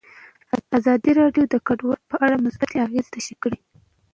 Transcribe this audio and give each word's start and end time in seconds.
ازادي 0.77 1.11
راډیو 1.21 1.43
د 1.49 1.55
کډوال 1.67 2.01
په 2.11 2.15
اړه 2.25 2.41
مثبت 2.45 2.69
اغېزې 2.85 3.11
تشریح 3.15 3.37
کړي. 3.43 3.59